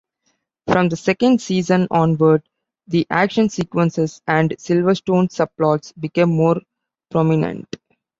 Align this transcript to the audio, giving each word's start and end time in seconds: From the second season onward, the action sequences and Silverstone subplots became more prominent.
From 0.65 0.89
the 0.89 0.97
second 0.97 1.43
season 1.43 1.87
onward, 1.91 2.41
the 2.87 3.05
action 3.11 3.49
sequences 3.49 4.19
and 4.25 4.49
Silverstone 4.57 5.29
subplots 5.31 5.93
became 5.99 6.29
more 6.31 6.55
prominent. 7.11 7.67